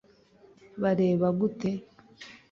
[0.81, 1.71] bareba gute